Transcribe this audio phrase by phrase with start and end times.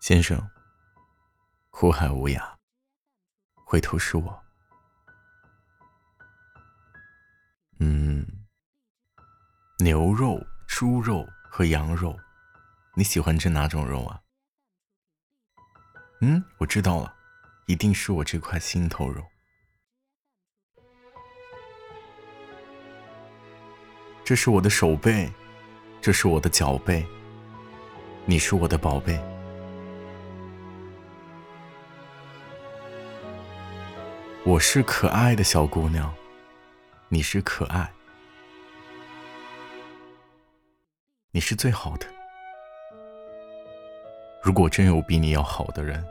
[0.00, 0.48] 先生，
[1.70, 2.40] 苦海无涯，
[3.64, 4.42] 回头是我。
[7.80, 8.26] 嗯，
[9.78, 12.16] 牛肉、猪肉和羊肉，
[12.94, 14.22] 你喜欢吃哪种肉啊？
[16.20, 17.14] 嗯，我知道了，
[17.66, 19.24] 一定是我这块心头肉。
[24.24, 25.30] 这是我的手背，
[26.00, 27.06] 这是我的脚背，
[28.26, 29.20] 你是我的宝贝。
[34.48, 36.10] 我是可爱的小姑娘，
[37.10, 37.86] 你是可爱，
[41.30, 42.06] 你是最好的。
[44.42, 46.02] 如果真有比你要好的人，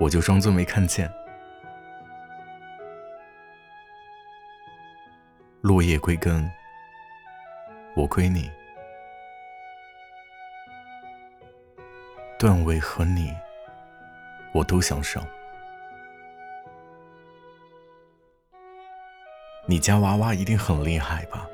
[0.00, 1.12] 我就装作没看见。
[5.60, 6.50] 落叶归根，
[7.94, 8.50] 我归你。
[12.38, 13.36] 段位和你，
[14.54, 15.22] 我都想上。
[19.66, 21.46] 你家娃娃一定很厉害吧？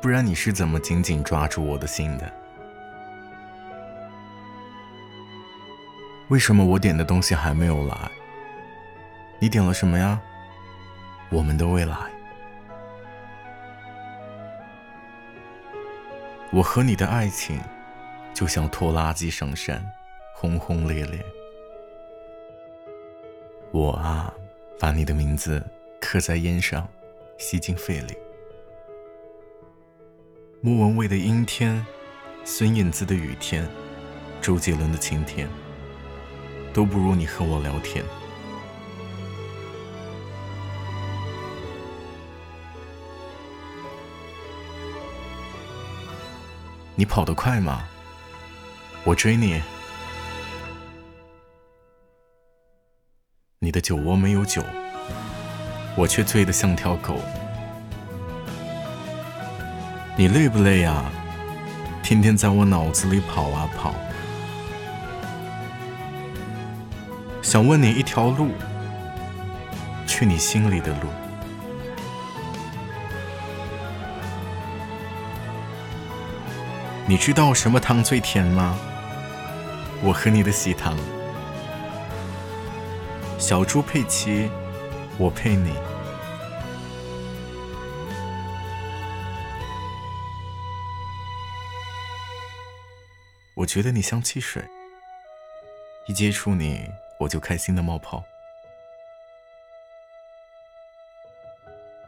[0.00, 2.30] 不然你是怎么紧紧抓住我的心的？
[6.28, 7.96] 为什么我点的东西还没有来？
[9.38, 10.20] 你点了什么呀？
[11.30, 11.96] 我们的未来。
[16.50, 17.60] 我和你的爱情，
[18.32, 19.84] 就像拖拉机上山，
[20.32, 21.24] 轰轰烈烈。
[23.70, 24.32] 我啊，
[24.78, 25.62] 把你的名字。
[26.04, 26.86] 刻在烟上，
[27.38, 28.14] 吸进肺里。
[30.60, 31.84] 莫文蔚的阴天，
[32.44, 33.66] 孙燕姿的雨天，
[34.42, 35.48] 周杰伦的晴天，
[36.74, 38.04] 都不如你和我聊天。
[46.96, 47.88] 你跑得快吗？
[49.04, 49.60] 我追你。
[53.58, 54.62] 你的酒窝没有酒。
[55.96, 57.20] 我却醉得像条狗。
[60.16, 61.04] 你累不累呀？
[62.02, 63.94] 天天在我脑子里跑啊跑。
[67.40, 68.50] 想问你一条路，
[70.06, 71.08] 去你心里的路。
[77.06, 78.76] 你知道什么糖最甜吗？
[80.02, 80.96] 我和你的喜糖。
[83.38, 84.50] 小猪佩奇。
[85.16, 85.72] 我配你，
[93.54, 94.62] 我觉得你像汽水，
[96.08, 98.24] 一接触你我就开心的冒泡。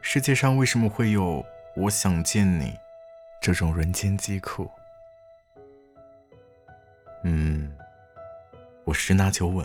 [0.02, 1.46] 世界上为什么会有
[1.76, 2.76] 我想见你
[3.40, 4.68] 这种人间疾苦？
[7.22, 7.72] 嗯，
[8.84, 9.64] 我十拿九稳，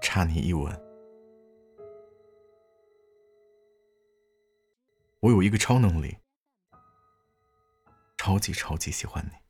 [0.00, 0.91] 差你一吻。
[5.22, 6.18] 我有一个超能力，
[8.18, 9.41] 超级超级喜欢你。